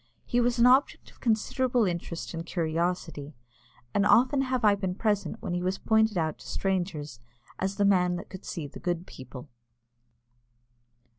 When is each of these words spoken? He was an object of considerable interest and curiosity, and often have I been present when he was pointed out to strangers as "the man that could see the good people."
He 0.25 0.41
was 0.41 0.57
an 0.57 0.65
object 0.65 1.11
of 1.11 1.19
considerable 1.19 1.85
interest 1.85 2.33
and 2.33 2.43
curiosity, 2.43 3.35
and 3.93 4.03
often 4.03 4.41
have 4.41 4.65
I 4.65 4.73
been 4.73 4.95
present 4.95 5.39
when 5.43 5.53
he 5.53 5.61
was 5.61 5.77
pointed 5.77 6.17
out 6.17 6.39
to 6.39 6.47
strangers 6.47 7.19
as 7.59 7.75
"the 7.75 7.85
man 7.85 8.15
that 8.15 8.27
could 8.27 8.43
see 8.43 8.65
the 8.65 8.79
good 8.79 9.05
people." 9.05 9.47